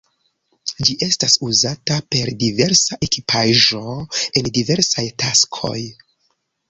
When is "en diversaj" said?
4.43-5.07